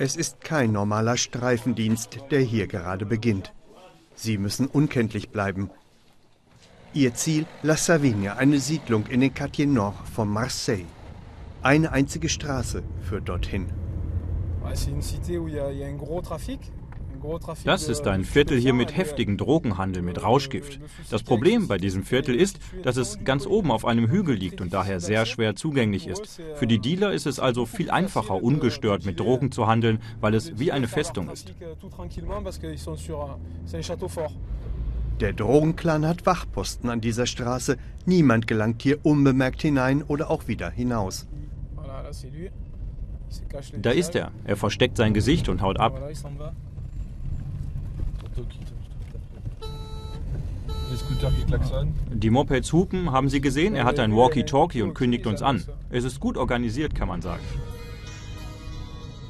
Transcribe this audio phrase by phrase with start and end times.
[0.00, 3.52] Es ist kein normaler Streifendienst, der hier gerade beginnt.
[4.14, 5.70] Sie müssen unkenntlich bleiben.
[6.94, 10.86] Ihr Ziel La Savigne, eine Siedlung in den Quartier Nord von Marseille.
[11.62, 13.66] Eine einzige Straße führt dorthin.
[17.64, 20.80] Das ist ein Viertel hier mit heftigem Drogenhandel mit Rauschgift.
[21.10, 24.72] Das Problem bei diesem Viertel ist, dass es ganz oben auf einem Hügel liegt und
[24.72, 26.40] daher sehr schwer zugänglich ist.
[26.56, 30.58] Für die Dealer ist es also viel einfacher, ungestört mit Drogen zu handeln, weil es
[30.58, 31.54] wie eine Festung ist.
[35.20, 37.76] Der Drogenclan hat Wachposten an dieser Straße.
[38.06, 41.26] Niemand gelangt hier unbemerkt hinein oder auch wieder hinaus.
[43.82, 44.30] Da ist er.
[44.44, 46.00] Er versteckt sein Gesicht und haut ab.
[52.12, 53.74] Die Mopeds hupen, haben Sie gesehen?
[53.74, 55.62] Er hat ein Walkie-Talkie und kündigt uns an.
[55.90, 57.42] Es ist gut organisiert, kann man sagen.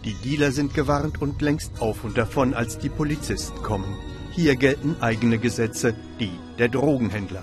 [0.05, 3.97] Die Dealer sind gewarnt und längst auf und davon, als die Polizisten kommen.
[4.33, 7.43] Hier gelten eigene Gesetze, die der Drogenhändler.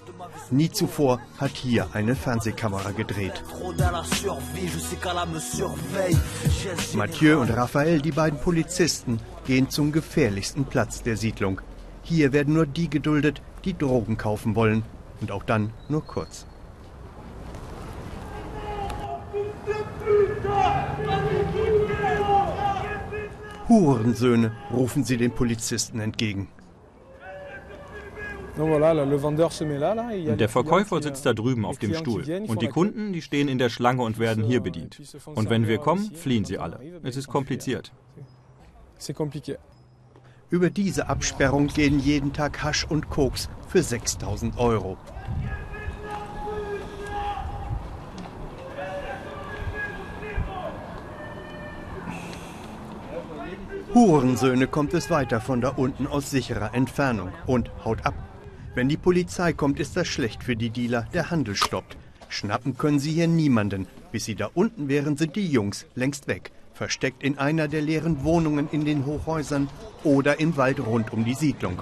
[0.51, 3.41] Nie zuvor hat hier eine Fernsehkamera gedreht.
[6.93, 11.61] Mathieu und Raphael, die beiden Polizisten, gehen zum gefährlichsten Platz der Siedlung.
[12.03, 14.83] Hier werden nur die geduldet, die Drogen kaufen wollen.
[15.21, 16.45] Und auch dann nur kurz.
[23.69, 26.49] Hurensöhne, rufen sie den Polizisten entgegen.
[28.57, 32.23] Der Verkäufer sitzt da drüben auf dem Stuhl.
[32.47, 34.99] Und die Kunden, die stehen in der Schlange und werden hier bedient.
[35.25, 36.79] Und wenn wir kommen, fliehen sie alle.
[37.03, 37.91] Es ist kompliziert.
[40.49, 44.97] Über diese Absperrung gehen jeden Tag Hasch und Koks für 6000 Euro.
[53.93, 58.13] Hurensöhne kommt es weiter von da unten aus sicherer Entfernung und haut ab.
[58.73, 61.05] Wenn die Polizei kommt, ist das schlecht für die Dealer.
[61.13, 61.97] Der Handel stoppt.
[62.29, 63.85] Schnappen können sie hier niemanden.
[64.13, 66.51] Bis sie da unten wären, sind die Jungs längst weg.
[66.73, 69.67] Versteckt in einer der leeren Wohnungen in den Hochhäusern
[70.05, 71.81] oder im Wald rund um die Siedlung.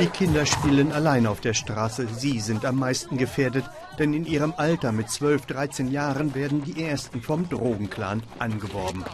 [0.00, 2.06] Die Kinder spielen allein auf der Straße.
[2.08, 3.64] Sie sind am meisten gefährdet,
[3.98, 9.04] denn in ihrem Alter mit 12, 13 Jahren werden die ersten vom Drogenclan angeworben.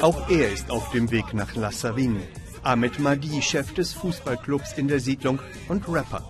[0.00, 2.22] Auch er ist auf dem Weg nach La Savine.
[2.62, 6.22] Ahmed Mahdi, Chef des Fußballclubs in der Siedlung und Rapper.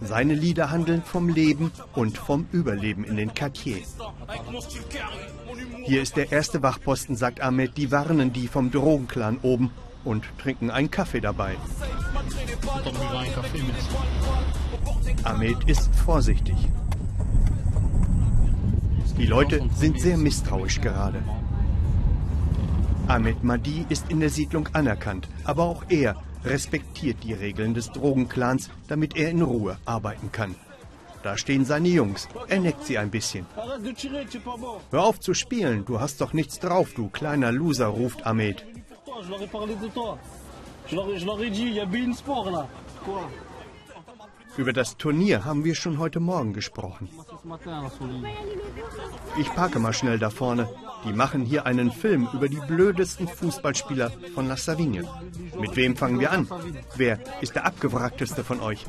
[0.00, 3.96] Seine Lieder handeln vom Leben und vom Überleben in den Quartiers.
[5.84, 7.76] Hier ist der erste Wachposten, sagt Ahmed.
[7.76, 9.70] Die warnen die vom Drogenclan oben
[10.04, 11.56] und trinken einen Kaffee dabei.
[15.22, 16.56] Ahmed ist vorsichtig.
[19.16, 21.22] Die Leute sind sehr misstrauisch gerade.
[23.06, 28.70] Ahmed Mahdi ist in der Siedlung anerkannt, aber auch er respektiert die Regeln des Drogenclans,
[28.88, 30.54] damit er in Ruhe arbeiten kann.
[31.22, 32.28] Da stehen seine Jungs.
[32.48, 33.46] Er neckt sie ein bisschen.
[34.90, 38.64] Hör auf zu spielen, du hast doch nichts drauf, du kleiner Loser, ruft Ahmed.
[44.56, 47.08] Über das Turnier haben wir schon heute Morgen gesprochen.
[49.38, 50.68] Ich parke mal schnell da vorne.
[51.04, 55.02] Die machen hier einen Film über die blödesten Fußballspieler von La Savigne.
[55.58, 56.48] Mit wem fangen wir an?
[56.96, 58.86] Wer ist der abgewrackteste von euch?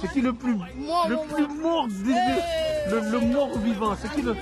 [0.00, 0.58] C'est qui le plus,
[1.08, 1.88] le plus mort,
[2.90, 4.36] le, le mort vivant C'est qui le...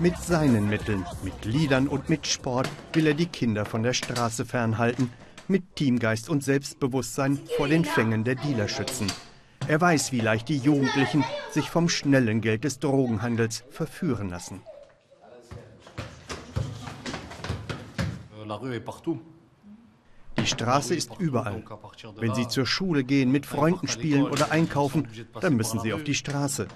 [0.00, 4.44] Mit seinen Mitteln, mit Liedern und mit Sport will er die Kinder von der Straße
[4.44, 5.12] fernhalten,
[5.48, 9.12] mit Teamgeist und Selbstbewusstsein vor den Fängen der Dealer schützen.
[9.68, 14.60] Er weiß, wie leicht die Jugendlichen sich vom schnellen Geld des Drogenhandels verführen lassen.
[20.38, 21.62] Die Straße ist überall.
[22.16, 25.08] Wenn Sie zur Schule gehen, mit Freunden spielen oder einkaufen,
[25.40, 26.66] dann müssen Sie auf die Straße.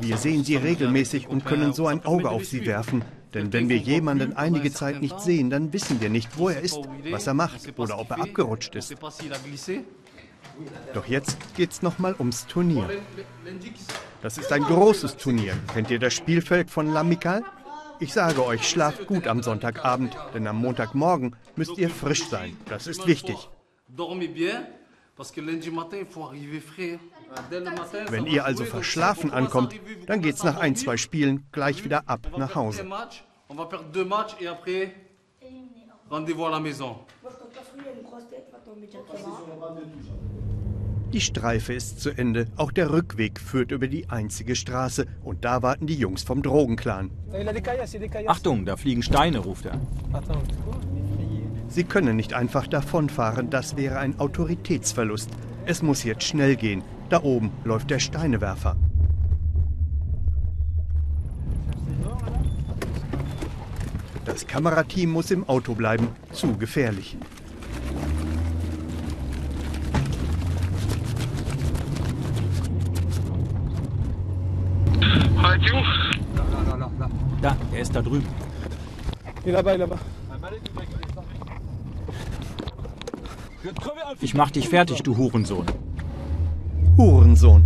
[0.00, 3.02] Wir sehen sie regelmäßig und können so ein Auge auf sie werfen,
[3.34, 6.80] Denn wenn wir jemanden einige Zeit nicht sehen, dann wissen wir nicht, wo er ist,
[7.10, 8.96] was er macht oder ob er abgerutscht ist.
[10.94, 12.88] Doch jetzt geht's nochmal ums Turnier.
[14.22, 15.54] Das ist ein großes Turnier.
[15.72, 17.42] Kennt ihr das Spielfeld von L'Amical?
[18.00, 22.56] Ich sage euch, schlaft gut am Sonntagabend, denn am Montagmorgen müsst ihr frisch sein.
[22.66, 23.48] Das ist wichtig.
[28.08, 29.74] Wenn ihr also verschlafen ankommt,
[30.06, 32.86] dann geht's nach ein, zwei Spielen gleich wieder ab nach Hause.
[41.12, 42.46] Die Streife ist zu Ende.
[42.56, 45.06] Auch der Rückweg führt über die einzige Straße.
[45.22, 47.10] Und da warten die Jungs vom Drogenclan.
[48.26, 49.80] Achtung, da fliegen Steine, ruft er.
[51.68, 55.30] Sie können nicht einfach davonfahren, das wäre ein Autoritätsverlust.
[55.64, 56.82] Es muss jetzt schnell gehen.
[57.08, 58.76] Da oben läuft der Steinewerfer.
[64.26, 66.08] Das Kamerateam muss im Auto bleiben.
[66.32, 67.16] Zu gefährlich.
[77.40, 78.26] Da, er ist da drüben.
[84.20, 85.66] Ich mach dich fertig, du Hurensohn.
[86.96, 87.64] Hurensohn.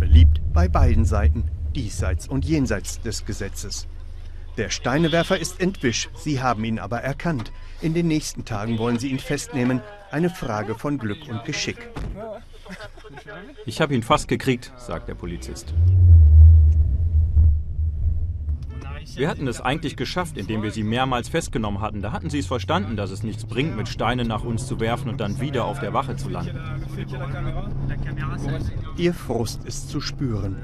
[0.00, 1.44] Beliebt bei beiden Seiten,
[1.74, 3.86] diesseits und jenseits des Gesetzes.
[4.56, 7.52] Der Steinewerfer ist entwischt, sie haben ihn aber erkannt.
[7.82, 9.82] In den nächsten Tagen wollen sie ihn festnehmen.
[10.10, 11.90] Eine Frage von Glück und Geschick.
[13.66, 15.74] Ich habe ihn fast gekriegt, sagt der Polizist.
[19.16, 22.02] Wir hatten es eigentlich geschafft, indem wir sie mehrmals festgenommen hatten.
[22.02, 25.08] Da hatten sie es verstanden, dass es nichts bringt, mit Steinen nach uns zu werfen
[25.08, 26.58] und dann wieder auf der Wache zu landen.
[28.96, 30.56] Ihr Frust ist zu spüren.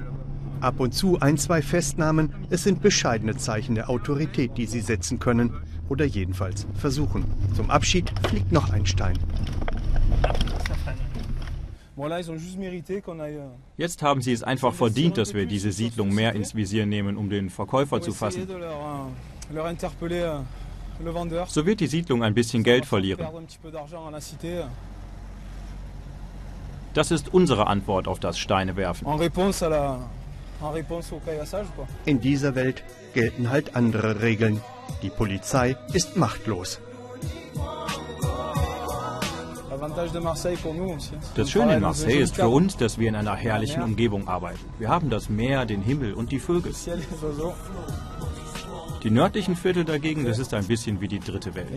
[0.60, 5.18] Ab und zu ein, zwei Festnahmen, es sind bescheidene Zeichen der Autorität, die sie setzen
[5.18, 5.54] können
[5.88, 7.24] oder jedenfalls versuchen.
[7.54, 9.18] Zum Abschied fliegt noch ein Stein.
[13.76, 17.28] Jetzt haben sie es einfach verdient, dass wir diese Siedlung mehr ins Visier nehmen, um
[17.28, 18.46] den Verkäufer zu fassen.
[21.46, 23.26] So wird die Siedlung ein bisschen Geld verlieren.
[26.92, 29.06] Das ist unsere Antwort auf das Steinewerfen.
[32.04, 34.60] In dieser Welt gelten halt andere Regeln.
[35.02, 36.80] Die Polizei ist machtlos.
[41.34, 44.64] Das Schöne in Marseille ist für uns, dass wir in einer herrlichen Umgebung arbeiten.
[44.78, 46.72] Wir haben das Meer, den Himmel und die Vögel.
[49.02, 51.68] Die nördlichen Viertel dagegen, das ist ein bisschen wie die dritte Welt.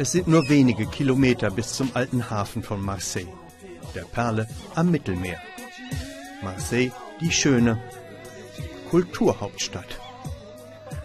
[0.00, 3.32] Es sind nur wenige Kilometer bis zum alten Hafen von Marseille,
[3.94, 5.38] der Perle am Mittelmeer.
[6.42, 7.80] Marseille, die schöne
[8.90, 10.00] Kulturhauptstadt.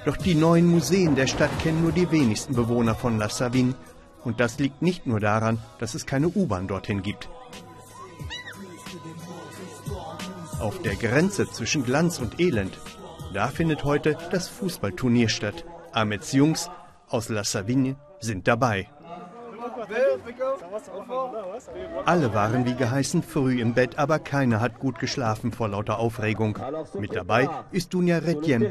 [0.06, 3.74] Doch die neuen Museen der Stadt kennen nur die wenigsten Bewohner von La Savine.
[4.24, 7.30] Und das liegt nicht nur daran, dass es keine U-Bahn dorthin gibt.
[10.60, 12.78] Auf der Grenze zwischen Glanz und Elend,
[13.34, 15.66] da findet heute das Fußballturnier statt.
[15.92, 16.70] Ahmeds Jungs
[17.10, 18.90] aus La Savine sind dabei.
[22.06, 26.58] Alle waren wie geheißen früh im Bett, aber keiner hat gut geschlafen vor lauter Aufregung.
[27.00, 28.62] Mit dabei ist Dunja Retjen,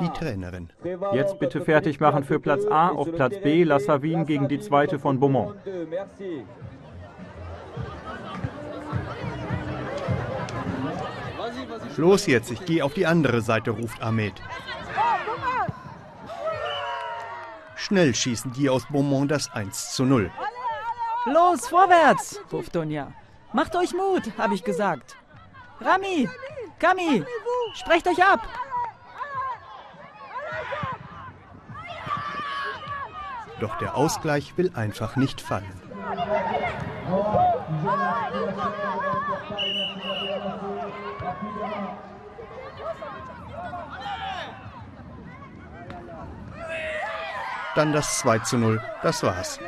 [0.00, 0.70] die Trainerin.
[1.12, 4.98] Jetzt bitte fertig machen für Platz A, auf Platz B La Savine gegen die zweite
[4.98, 5.54] von Beaumont.
[11.96, 14.34] Los jetzt, ich gehe auf die andere Seite, ruft Ahmed.
[17.76, 20.30] Schnell schießen die aus Beaumont das 1 zu 0.
[21.26, 23.12] Los, vorwärts, ruft Dunja.
[23.52, 25.16] Macht euch Mut, habe ich gesagt.
[25.80, 26.28] Rami,
[26.78, 27.24] Kami,
[27.74, 28.40] sprecht euch ab.
[33.60, 35.80] Doch der Ausgleich will einfach nicht fallen.
[47.74, 49.58] Dann das 2 zu 0, das war's.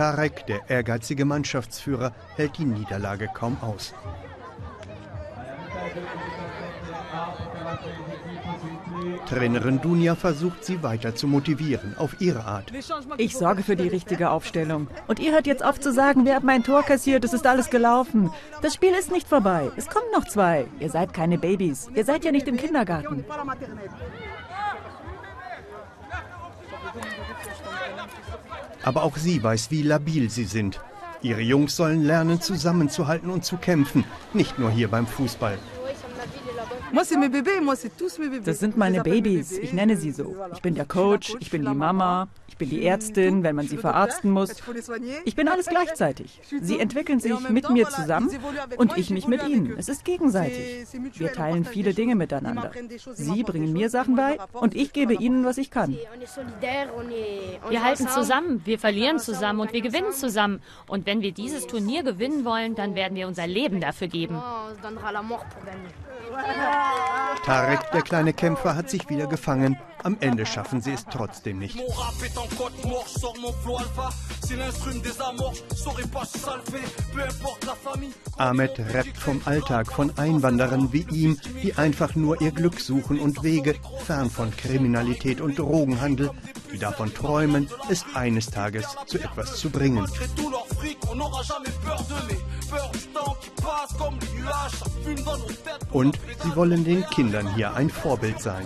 [0.00, 3.92] Tarek, der ehrgeizige Mannschaftsführer, hält die Niederlage kaum aus.
[9.28, 12.72] Trainerin Dunja versucht, sie weiter zu motivieren, auf ihre Art.
[13.18, 14.88] Ich sorge für die richtige Aufstellung.
[15.06, 17.68] Und ihr hört jetzt auf zu sagen, wer hat mein Tor kassiert, es ist alles
[17.68, 18.30] gelaufen.
[18.62, 19.70] Das Spiel ist nicht vorbei.
[19.76, 20.64] Es kommen noch zwei.
[20.78, 21.90] Ihr seid keine Babys.
[21.94, 23.22] Ihr seid ja nicht im Kindergarten.
[28.82, 30.80] Aber auch sie weiß, wie labil sie sind.
[31.22, 35.58] Ihre Jungs sollen lernen, zusammenzuhalten und zu kämpfen, nicht nur hier beim Fußball.
[38.44, 40.36] Das sind meine Babys, ich nenne sie so.
[40.52, 43.76] Ich bin der Coach, ich bin die Mama, ich bin die Ärztin, wenn man sie
[43.76, 44.54] verarzten muss.
[45.24, 46.40] Ich bin alles gleichzeitig.
[46.60, 48.30] Sie entwickeln sich mit mir zusammen
[48.76, 49.74] und ich mich mit ihnen.
[49.78, 50.86] Es ist gegenseitig.
[51.14, 52.72] Wir teilen viele Dinge miteinander.
[53.12, 55.96] Sie bringen mir Sachen bei und ich gebe ihnen, was ich kann.
[57.68, 60.60] Wir halten zusammen, wir verlieren zusammen und wir gewinnen zusammen.
[60.86, 64.40] Und wenn wir dieses Turnier gewinnen wollen, dann werden wir unser Leben dafür geben.
[67.44, 69.78] Tarek, der kleine Kämpfer, hat sich wieder gefangen.
[70.02, 71.78] Am Ende schaffen sie es trotzdem nicht.
[78.36, 83.42] Ahmed rappt vom Alltag von Einwanderern wie ihm, die einfach nur ihr Glück suchen und
[83.42, 86.30] Wege, fern von Kriminalität und Drogenhandel,
[86.72, 90.06] die davon träumen, es eines Tages zu etwas zu bringen.
[95.92, 98.64] Und sie wollen den Kindern hier ein Vorbild sein.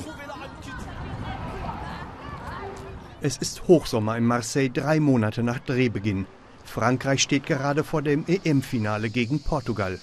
[3.21, 6.27] Es ist Hochsommer in Marseille, drei Monate nach Drehbeginn.
[6.65, 9.99] Frankreich steht gerade vor dem EM-Finale gegen Portugal.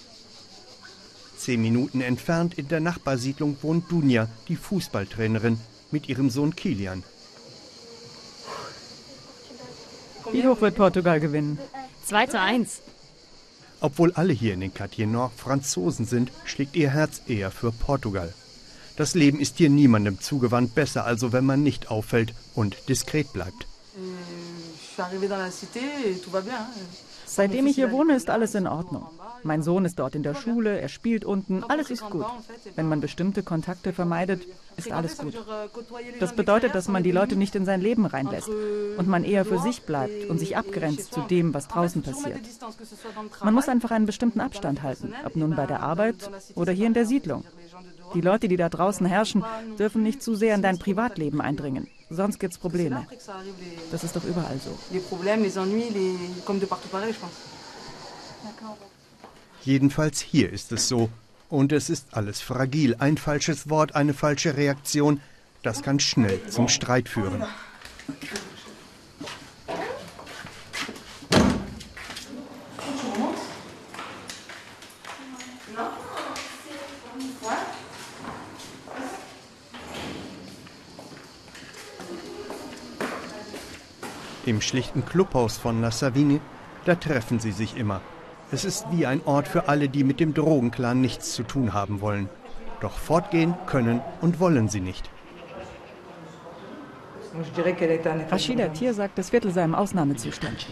[1.37, 5.59] Zehn Minuten entfernt in der Nachbarsiedlung wohnt Dunja, die Fußballtrainerin,
[5.91, 7.03] mit ihrem Sohn Kilian.
[10.31, 11.59] Wie hoch wird Portugal gewinnen?
[12.05, 12.81] 2 zu 1.
[13.81, 18.31] Obwohl alle hier in den Quartier Nord Franzosen sind, schlägt ihr Herz eher für Portugal.
[18.95, 23.65] Das Leben ist hier niemandem zugewandt, besser also, wenn man nicht auffällt und diskret bleibt.
[27.25, 29.07] Seitdem ich hier wohne, ist alles in Ordnung.
[29.43, 32.25] Mein Sohn ist dort in der Schule, er spielt unten, alles ist gut.
[32.75, 34.43] Wenn man bestimmte Kontakte vermeidet,
[34.77, 35.33] ist alles gut.
[36.19, 38.49] Das bedeutet, dass man die Leute nicht in sein Leben reinlässt
[38.97, 42.39] und man eher für sich bleibt und sich abgrenzt zu dem, was draußen passiert.
[43.43, 46.93] Man muss einfach einen bestimmten Abstand halten, ob nun bei der Arbeit oder hier in
[46.93, 47.43] der Siedlung.
[48.13, 49.43] Die Leute, die da draußen herrschen,
[49.79, 51.87] dürfen nicht zu sehr in dein Privatleben eindringen.
[52.09, 53.07] Sonst gibt es Probleme.
[53.91, 54.77] Das ist doch überall so.
[59.63, 61.09] Jedenfalls hier ist es so.
[61.49, 62.95] Und es ist alles fragil.
[62.97, 65.21] Ein falsches Wort, eine falsche Reaktion,
[65.63, 67.43] das kann schnell zum Streit führen.
[84.43, 86.41] Im schlichten Clubhaus von La Savine,
[86.85, 88.01] da treffen sie sich immer.
[88.53, 92.01] Es ist wie ein Ort für alle, die mit dem Drogenclan nichts zu tun haben
[92.01, 92.29] wollen.
[92.81, 95.09] Doch fortgehen können und wollen sie nicht.
[98.29, 100.67] Rashida Tier sagt, das Viertel sei im Ausnahmezustand.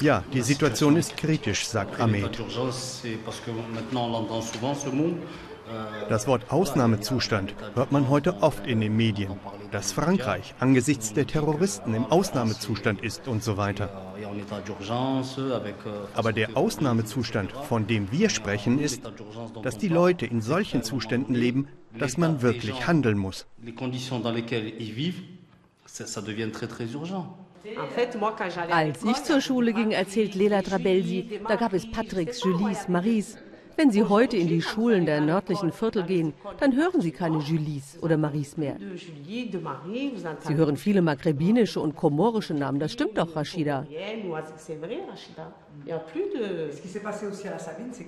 [0.00, 2.38] Ja, die Situation ist kritisch, sagt Ahmed.
[6.10, 9.38] Das Wort Ausnahmezustand hört man heute oft in den Medien,
[9.74, 14.14] dass Frankreich angesichts der Terroristen im Ausnahmezustand ist und so weiter.
[16.14, 19.02] Aber der Ausnahmezustand, von dem wir sprechen, ist,
[19.64, 21.66] dass die Leute in solchen Zuständen leben,
[21.98, 23.46] dass man wirklich handeln muss.
[28.70, 33.38] Als ich zur Schule ging, erzählt Lela Trabelsi, da gab es Patricks, Julies, Maries.
[33.76, 37.98] Wenn Sie heute in die Schulen der nördlichen Viertel gehen, dann hören Sie keine Julies
[38.00, 38.76] oder Maries mehr.
[40.40, 42.78] Sie hören viele maghrebinische und komorische Namen.
[42.78, 43.84] Das stimmt doch, Rashida.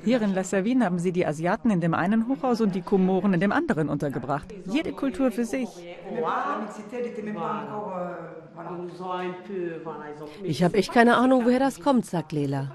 [0.04, 3.34] Hier in La Savine haben sie die Asiaten in dem einen Hochhaus und die Komoren
[3.34, 4.54] in dem anderen untergebracht.
[4.66, 5.68] Jede Kultur für sich.
[10.42, 12.70] Ich habe echt keine Ahnung, woher das kommt, sagt Lela.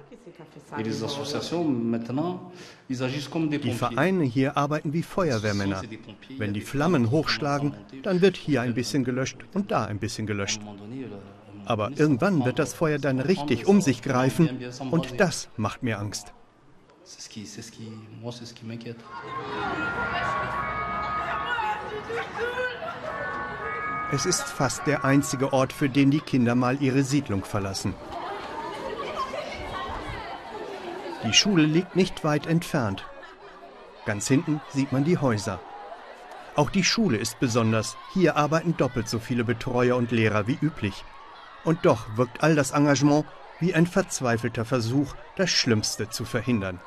[2.91, 5.81] Die Vereine hier arbeiten wie Feuerwehrmänner.
[6.37, 10.61] Wenn die Flammen hochschlagen, dann wird hier ein bisschen gelöscht und da ein bisschen gelöscht.
[11.65, 14.49] Aber irgendwann wird das Feuer dann richtig um sich greifen
[14.91, 16.33] und das macht mir Angst.
[24.13, 27.93] Es ist fast der einzige Ort, für den die Kinder mal ihre Siedlung verlassen.
[31.23, 33.05] Die Schule liegt nicht weit entfernt.
[34.05, 35.59] Ganz hinten sieht man die Häuser.
[36.55, 37.95] Auch die Schule ist besonders.
[38.13, 41.05] Hier arbeiten doppelt so viele Betreuer und Lehrer wie üblich.
[41.63, 43.25] Und doch wirkt all das Engagement
[43.59, 46.79] wie ein verzweifelter Versuch, das Schlimmste zu verhindern.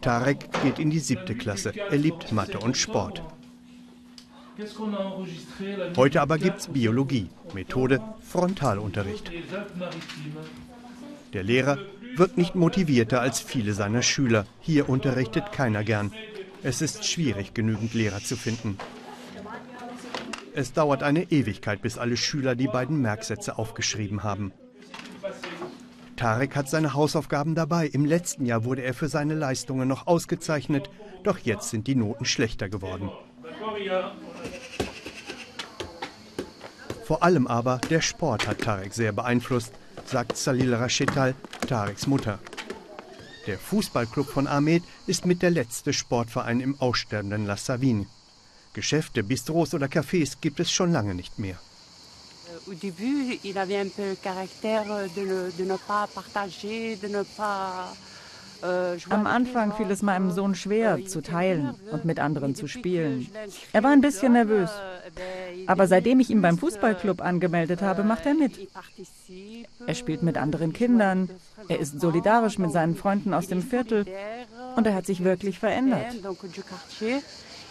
[0.00, 1.74] Tarek geht in die siebte Klasse.
[1.76, 3.22] Er liebt Mathe und Sport.
[5.96, 9.30] Heute aber gibt's Biologie, Methode Frontalunterricht.
[11.32, 11.78] Der Lehrer
[12.16, 14.46] wirkt nicht motivierter als viele seiner Schüler.
[14.60, 16.12] Hier unterrichtet keiner gern.
[16.64, 18.78] Es ist schwierig, genügend Lehrer zu finden.
[20.54, 24.52] Es dauert eine Ewigkeit, bis alle Schüler die beiden Merksätze aufgeschrieben haben.
[26.16, 27.86] Tarek hat seine Hausaufgaben dabei.
[27.86, 30.90] Im letzten Jahr wurde er für seine Leistungen noch ausgezeichnet,
[31.22, 33.08] doch jetzt sind die Noten schlechter geworden.
[37.08, 39.72] Vor allem aber der Sport hat Tarek sehr beeinflusst,
[40.04, 41.34] sagt Salil Rashetal,
[41.66, 42.38] Tareks Mutter.
[43.46, 48.04] Der Fußballclub von Ahmed ist mit der letzte Sportverein im aussterbenden La Savine.
[48.74, 51.58] Geschäfte, Bistros oder Cafés gibt es schon lange nicht mehr.
[52.66, 52.74] Ne
[57.08, 57.96] ne pas
[58.62, 63.28] äh, am Anfang fiel es meinem Sohn schwer, zu teilen und mit anderen zu spielen.
[63.72, 64.70] Er war ein bisschen nervös.
[65.66, 68.52] Aber seitdem ich ihn beim Fußballclub angemeldet habe, macht er mit.
[69.86, 71.30] Er spielt mit anderen Kindern,
[71.68, 74.06] er ist solidarisch mit seinen Freunden aus dem Viertel
[74.76, 76.14] und er hat sich wirklich verändert.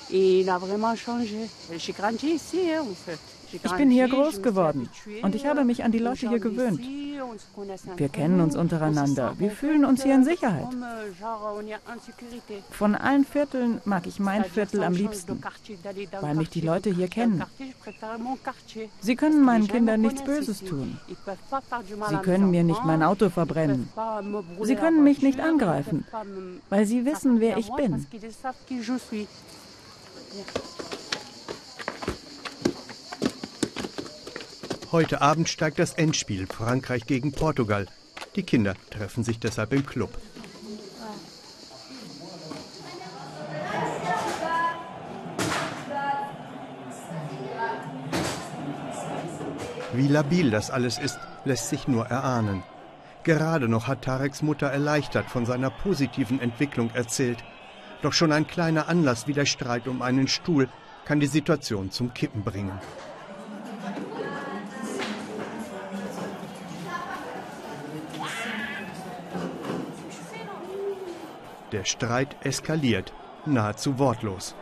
[0.09, 1.49] Il a vraiment changé.
[1.77, 3.19] J'ai grandi ici, en fait.
[3.51, 4.89] Ich bin hier groß geworden
[5.21, 6.81] und ich habe mich an die Leute hier gewöhnt.
[7.95, 9.35] Wir kennen uns untereinander.
[9.37, 10.67] Wir fühlen uns hier in Sicherheit.
[12.71, 15.41] Von allen Vierteln mag ich mein Viertel am liebsten,
[16.21, 17.43] weil mich die Leute hier kennen.
[19.01, 20.99] Sie können meinen Kindern nichts Böses tun.
[22.09, 23.89] Sie können mir nicht mein Auto verbrennen.
[24.63, 26.05] Sie können mich nicht angreifen,
[26.69, 28.05] weil sie wissen, wer ich bin.
[34.89, 37.87] Heute Abend steigt das Endspiel Frankreich gegen Portugal.
[38.37, 40.17] Die Kinder treffen sich deshalb im Club.
[49.91, 52.63] Wie labil das alles ist, lässt sich nur erahnen.
[53.23, 57.43] Gerade noch hat Tareks Mutter erleichtert von seiner positiven Entwicklung erzählt.
[58.01, 60.69] Doch schon ein kleiner Anlass wie der Streit um einen Stuhl
[61.03, 62.79] kann die Situation zum Kippen bringen.
[71.77, 73.13] Der Streit eskaliert,
[73.45, 74.55] nahezu wortlos.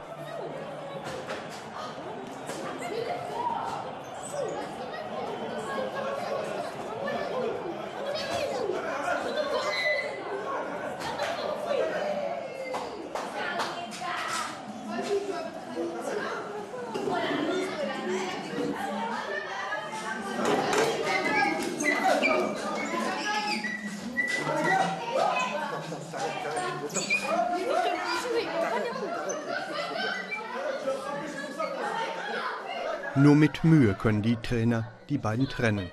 [33.18, 35.90] Nur mit Mühe können die Trainer die beiden trennen.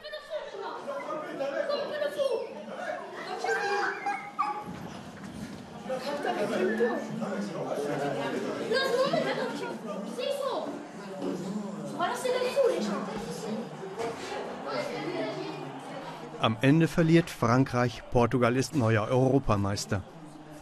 [16.41, 20.03] Am Ende verliert Frankreich, Portugal ist neuer Europameister.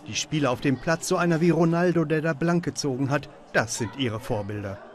[0.06, 3.78] Die Spieler auf dem Platz, so einer wie Ronaldo, der da blank gezogen hat, das
[3.78, 4.89] sind ihre Vorbilder.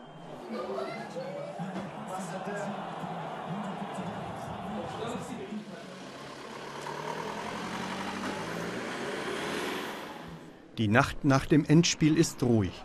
[10.77, 12.83] Die Nacht nach dem Endspiel ist ruhig.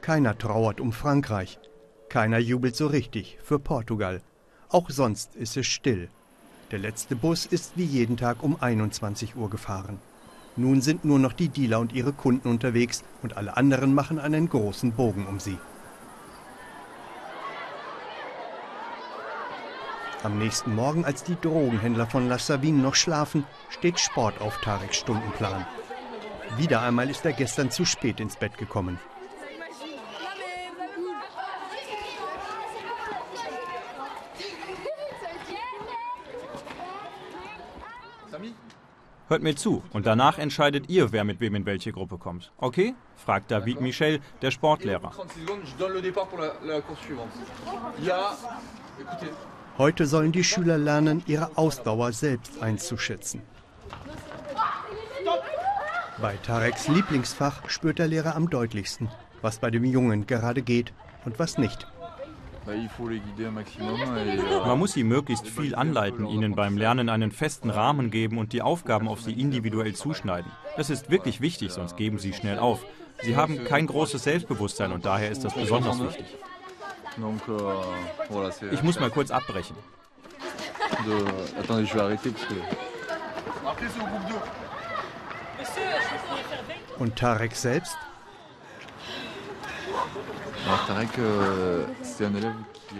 [0.00, 1.58] Keiner trauert um Frankreich.
[2.08, 4.22] Keiner jubelt so richtig für Portugal.
[4.70, 6.08] Auch sonst ist es still.
[6.70, 9.98] Der letzte Bus ist wie jeden Tag um 21 Uhr gefahren.
[10.56, 14.48] Nun sind nur noch die Dealer und ihre Kunden unterwegs und alle anderen machen einen
[14.48, 15.58] großen Bogen um sie.
[20.22, 24.96] Am nächsten Morgen, als die Drogenhändler von La Savine noch schlafen, steht Sport auf Tareks
[24.96, 25.66] Stundenplan.
[26.56, 28.98] Wieder einmal ist er gestern zu spät ins Bett gekommen.
[39.28, 42.52] Hört mir zu und danach entscheidet ihr, wer mit wem in welche Gruppe kommt.
[42.58, 42.94] Okay?
[43.16, 45.12] fragt David Michel, der Sportlehrer.
[49.78, 53.42] Heute sollen die Schüler lernen, ihre Ausdauer selbst einzuschätzen.
[56.20, 59.10] Bei Tareks Lieblingsfach spürt der Lehrer am deutlichsten,
[59.42, 60.94] was bei dem Jungen gerade geht
[61.26, 61.86] und was nicht.
[62.64, 62.88] Man
[64.78, 69.08] muss sie möglichst viel anleiten, ihnen beim Lernen einen festen Rahmen geben und die Aufgaben
[69.08, 70.50] auf sie individuell zuschneiden.
[70.76, 72.84] Das ist wirklich wichtig, sonst geben sie schnell auf.
[73.22, 76.26] Sie haben kein großes Selbstbewusstsein und daher ist das besonders wichtig.
[78.72, 79.76] Ich muss mal kurz abbrechen.
[86.98, 87.96] Und Tarek selbst?
[91.18, 91.84] Euh,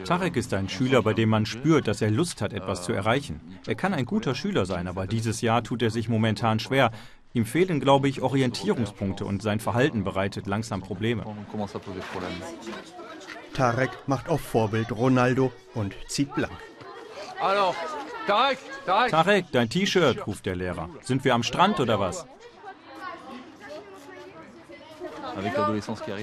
[0.05, 3.41] Tarek ist ein Schüler, bei dem man spürt, dass er Lust hat, etwas zu erreichen.
[3.67, 6.91] Er kann ein guter Schüler sein, aber dieses Jahr tut er sich momentan schwer.
[7.35, 11.25] Ihm fehlen, glaube ich, Orientierungspunkte und sein Verhalten bereitet langsam Probleme.
[13.53, 16.57] Tarek macht auf Vorbild Ronaldo und zieht blank.
[18.27, 19.11] Tarek, Tarek.
[19.11, 20.89] Tarek, dein T-Shirt, ruft der Lehrer.
[21.03, 22.27] Sind wir am Strand oder was?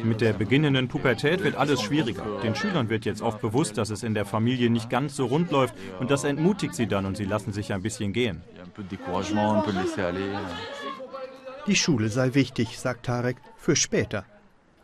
[0.03, 2.23] Mit der beginnenden Pubertät wird alles schwieriger.
[2.43, 5.51] Den Schülern wird jetzt oft bewusst, dass es in der Familie nicht ganz so rund
[5.51, 8.41] läuft und das entmutigt sie dann und sie lassen sich ein bisschen gehen.
[11.67, 14.25] Die Schule sei wichtig, sagt Tarek, für später.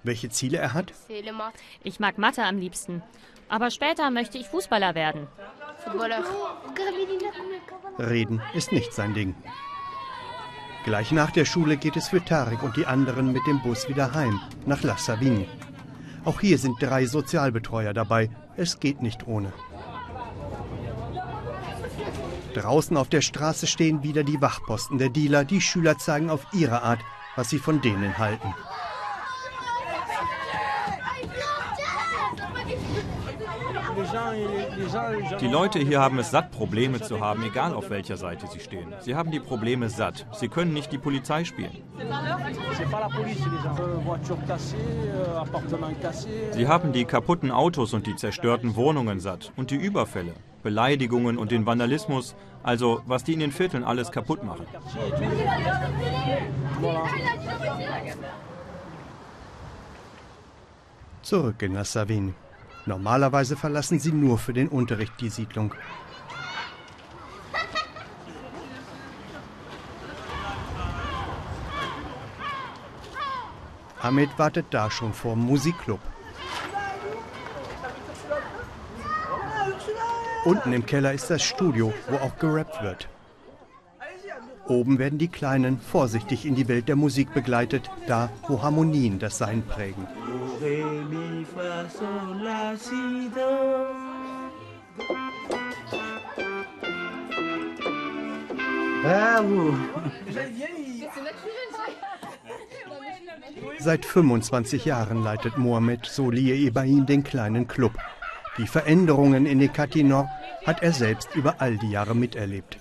[0.03, 0.93] Welche Ziele er hat?
[1.83, 3.01] Ich mag Mathe am liebsten.
[3.49, 5.27] Aber später möchte ich Fußballer werden.
[7.97, 9.35] Reden ist nicht sein Ding.
[10.85, 14.13] Gleich nach der Schule geht es für Tarek und die anderen mit dem Bus wieder
[14.13, 15.45] heim, nach La Savine.
[16.25, 18.29] Auch hier sind drei Sozialbetreuer dabei.
[18.55, 19.51] Es geht nicht ohne.
[22.53, 25.43] Draußen auf der Straße stehen wieder die Wachposten der Dealer.
[25.45, 26.99] Die Schüler zeigen auf ihre Art,
[27.35, 28.53] was sie von denen halten.
[35.39, 38.93] Die Leute hier haben es satt, Probleme zu haben, egal auf welcher Seite sie stehen.
[39.01, 40.25] Sie haben die Probleme satt.
[40.33, 41.83] Sie können nicht die Polizei spielen.
[46.51, 51.51] Sie haben die kaputten Autos und die zerstörten Wohnungen satt und die Überfälle, Beleidigungen und
[51.51, 54.65] den Vandalismus, also was die in den Vierteln alles kaputt machen.
[61.21, 62.33] Zurück in Nassavin.
[62.89, 65.75] Normalerweise verlassen sie nur für den Unterricht die Siedlung.
[74.01, 75.99] Ahmed wartet da schon vor dem Musikclub.
[80.45, 83.07] Unten im Keller ist das Studio, wo auch gerappt wird.
[84.67, 89.37] Oben werden die Kleinen vorsichtig in die Welt der Musik begleitet, da wo Harmonien das
[89.37, 90.07] Sein prägen.
[90.61, 94.09] Ré, mi, fa, sol, la, si, do.
[99.01, 99.73] Bravo!
[103.77, 107.93] Seit 25 Jahren leitet Mohamed Solier Ibrahim den kleinen Club.
[108.57, 110.27] Die Veränderungen in Ekatinor
[110.65, 112.77] hat er selbst über all die Jahre miterlebt.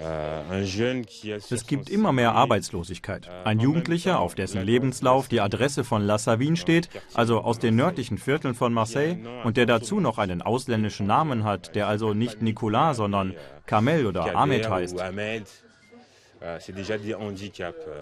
[0.00, 3.28] Es gibt immer mehr Arbeitslosigkeit.
[3.44, 8.18] Ein Jugendlicher, auf dessen Lebenslauf die Adresse von La Savine steht, also aus den nördlichen
[8.18, 12.96] Vierteln von Marseille, und der dazu noch einen ausländischen Namen hat, der also nicht Nicolas,
[12.96, 13.34] sondern
[13.66, 14.96] Kamel oder Ahmed heißt.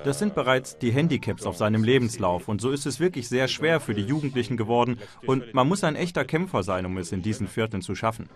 [0.04, 3.78] Das sind bereits die Handicaps auf seinem Lebenslauf und so ist es wirklich sehr schwer
[3.78, 7.46] für die Jugendlichen geworden und man muss ein echter Kämpfer sein, um es in diesen
[7.46, 8.28] Vierteln zu schaffen.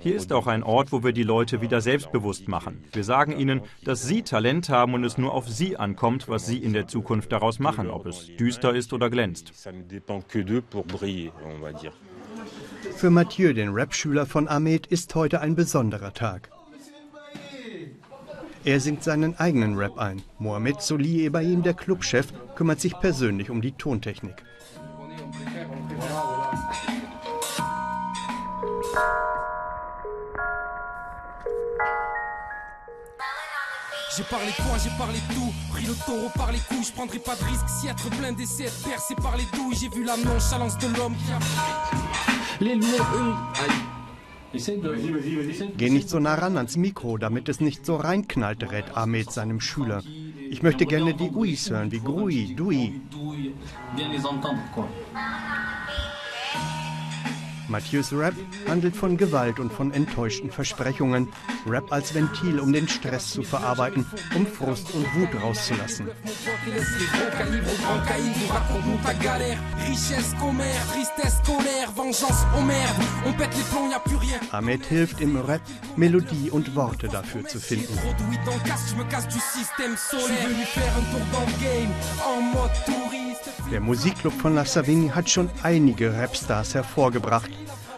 [0.00, 2.84] Hier ist auch ein Ort, wo wir die Leute wieder selbstbewusst machen.
[2.92, 6.58] Wir sagen ihnen, dass sie Talent haben und es nur auf sie ankommt, was sie
[6.58, 9.52] in der Zukunft daraus machen, ob es düster ist oder glänzt.
[12.96, 16.50] Für Mathieu, den Rap-Schüler von Ahmed, ist heute ein besonderer Tag.
[18.64, 20.22] Er singt seinen eigenen Rap ein.
[20.40, 24.42] Mohamed Soli Ebrahim, der Clubchef, kümmert sich persönlich um die Tontechnik.
[34.16, 35.52] J'ai parlé quoi, j'ai parlé tout.
[35.70, 38.64] Pris le taureau par les couilles, je prendrai pas de risque si être plein d'essais,
[38.64, 39.76] être percé par les douilles.
[39.78, 41.38] J'ai vu la nonchalance de l'homme qui a.
[42.60, 42.80] Les
[45.76, 49.60] Geh nicht so nah ran ans Mikro, damit es nicht so reinknallt, rät Ahmed seinem
[49.60, 50.02] Schüler.
[50.50, 53.00] Ich möchte gerne die Uis hören, wie Grui, Dui.
[53.96, 54.88] Bien les entendre, quoi.
[57.68, 58.34] Matthews Rap
[58.68, 61.28] handelt von Gewalt und von enttäuschten Versprechungen.
[61.66, 66.08] Rap als Ventil, um den Stress zu verarbeiten, um Frust und Wut rauszulassen.
[74.52, 75.62] Ahmed hilft im Rap,
[75.96, 77.98] Melodie und Worte dafür zu finden.
[83.70, 87.50] Der Musikclub von La Savigny hat schon einige Rapstars hervorgebracht.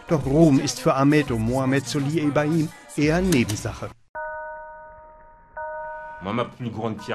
[0.07, 3.89] Doch Ruhm ist für Ahmed und Mohamed Soli Ibrahim eher Nebensache.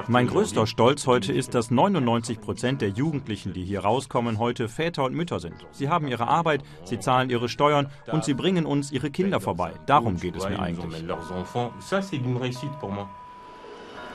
[0.07, 5.03] Mein größter Stolz heute ist, dass 99 Prozent der Jugendlichen, die hier rauskommen, heute Väter
[5.03, 5.67] und Mütter sind.
[5.71, 9.73] Sie haben ihre Arbeit, sie zahlen ihre Steuern und sie bringen uns ihre Kinder vorbei.
[9.85, 11.03] Darum geht es mir eigentlich.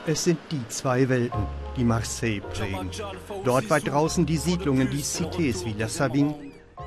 [0.07, 1.45] Es sind die zwei Welten,
[1.77, 2.89] die Marseille prägen.
[3.43, 6.33] Dort weit draußen die Siedlungen, die Cités wie La Savine.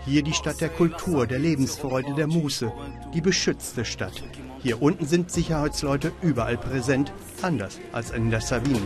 [0.04, 2.72] Hier die Stadt der Kultur, der Lebensfreude, der Muße,
[3.14, 4.24] die beschützte Stadt.
[4.60, 8.80] Hier unten sind Sicherheitsleute überall präsent, anders als in La Savine.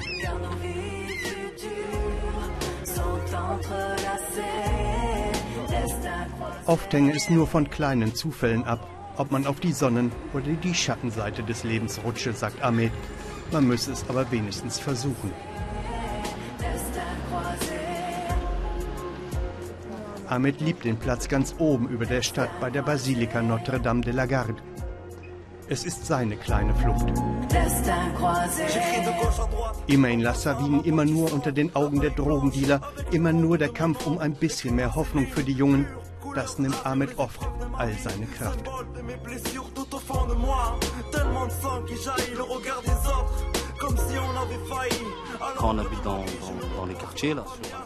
[6.67, 8.87] Oft hänge es nur von kleinen Zufällen ab,
[9.17, 12.93] ob man auf die Sonnen- oder die Schattenseite des Lebens rutsche, sagt Ahmed.
[13.51, 15.33] Man müsse es aber wenigstens versuchen.
[20.29, 24.27] Ahmed liebt den Platz ganz oben über der Stadt bei der Basilika Notre-Dame de la
[24.27, 24.57] Garde.
[25.71, 27.07] Es ist seine kleine Flucht.
[29.87, 32.81] Immer in La Savine, immer nur unter den Augen der Drogendealer,
[33.11, 35.87] immer nur der Kampf um ein bisschen mehr Hoffnung für die Jungen.
[36.35, 37.41] Das nimmt Ahmed oft
[37.77, 38.65] all seine Kraft.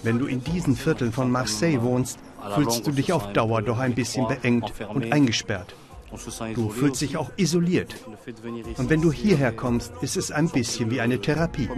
[0.03, 2.19] Wenn du in diesen Vierteln von Marseille wohnst,
[2.55, 5.75] fühlst du dich auf Dauer doch ein bisschen beengt und eingesperrt.
[6.55, 7.95] Du fühlst dich auch isoliert.
[8.77, 11.69] Und wenn du hierher kommst, ist es ein bisschen wie eine Therapie.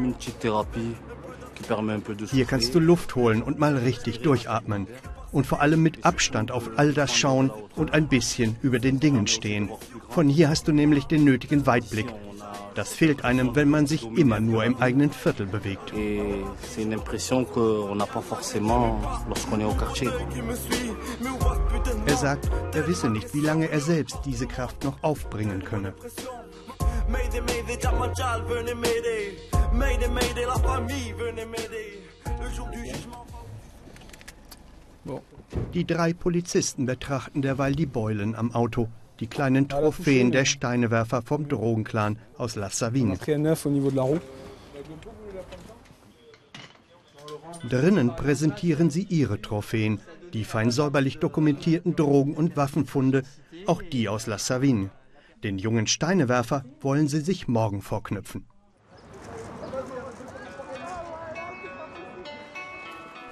[2.31, 4.89] Hier kannst du Luft holen und mal richtig durchatmen.
[5.35, 9.27] Und vor allem mit Abstand auf all das schauen und ein bisschen über den Dingen
[9.27, 9.69] stehen.
[10.09, 12.07] Von hier hast du nämlich den nötigen Weitblick.
[12.77, 15.93] Das fehlt einem, wenn man sich immer nur im eigenen Viertel bewegt.
[22.07, 25.95] Er sagt, er wisse nicht, wie lange er selbst diese Kraft noch aufbringen könne.
[35.75, 38.89] Die drei Polizisten betrachten derweil die Beulen am Auto,
[39.21, 43.19] die kleinen Trophäen der Steinewerfer vom Drogenclan aus La Savine.
[47.69, 50.01] Drinnen präsentieren sie ihre Trophäen,
[50.33, 53.23] die fein säuberlich dokumentierten Drogen- und Waffenfunde,
[53.67, 54.91] auch die aus La Savine.
[55.43, 58.47] Den jungen Steinewerfer wollen sie sich morgen vorknüpfen.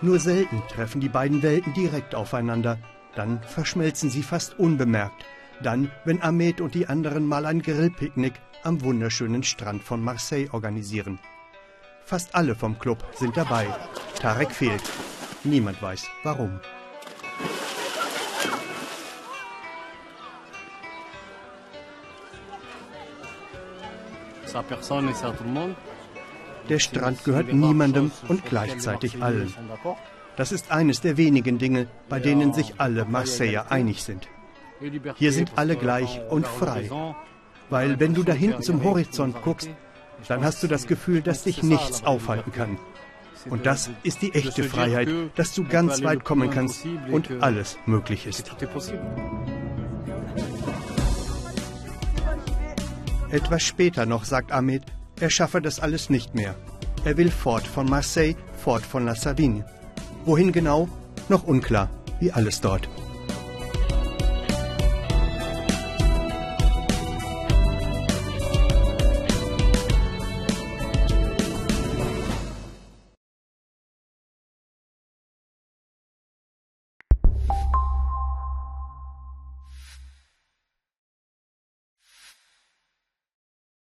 [0.03, 2.79] Nur selten treffen die beiden Welten direkt aufeinander.
[3.15, 5.25] Dann verschmelzen sie fast unbemerkt.
[5.63, 8.35] Dann, wenn Ahmed und die anderen mal ein Grillpicknick
[8.65, 11.21] am wunderschönen Strand von Marseille organisieren.
[12.05, 13.69] Fast alle vom Club sind dabei.
[14.21, 14.83] Tarek fehlt.
[15.45, 16.59] Niemand weiß warum.
[26.69, 29.53] Der Strand gehört niemandem und gleichzeitig allen.
[30.37, 34.29] Das ist eines der wenigen Dinge, bei denen sich alle Marseiller einig sind.
[35.17, 36.91] Hier sind alle gleich und frei.
[37.71, 39.71] Weil wenn du da hinten zum Horizont guckst,
[40.29, 42.79] dann hast du das Gefühl, dass dich nichts aufhalten kann.
[43.51, 48.27] Und das ist die echte Freiheit, dass du ganz weit kommen kannst und alles möglich
[48.27, 48.55] ist.
[53.31, 54.85] Etwas später noch sagt Ahmed,
[55.21, 56.55] er schaffe das alles nicht mehr.
[57.05, 59.65] Er will fort von Marseille, fort von La Savine.
[60.25, 60.89] Wohin genau?
[61.29, 61.89] Noch unklar,
[62.21, 62.89] wie alles dort.